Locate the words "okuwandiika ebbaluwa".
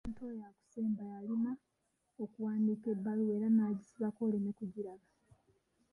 2.23-3.31